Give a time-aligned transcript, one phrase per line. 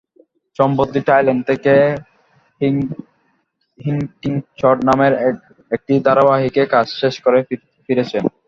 [0.59, 1.73] সম্প্রতি থাইল্যান্ড থেকে
[3.79, 5.13] হিংটিংছট নামের
[5.71, 7.39] একটি ধারাবাহিকে কাজ শেষ করে
[7.85, 8.23] ফিরেছেন।